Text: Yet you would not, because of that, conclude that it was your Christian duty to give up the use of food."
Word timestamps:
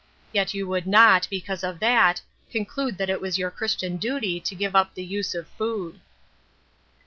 Yet 0.33 0.55
you 0.55 0.67
would 0.67 0.87
not, 0.87 1.27
because 1.29 1.63
of 1.63 1.79
that, 1.79 2.23
conclude 2.49 2.97
that 2.97 3.11
it 3.11 3.21
was 3.21 3.37
your 3.37 3.51
Christian 3.51 3.97
duty 3.97 4.39
to 4.39 4.55
give 4.55 4.75
up 4.75 4.95
the 4.95 5.05
use 5.05 5.35
of 5.35 5.47
food." 5.49 5.99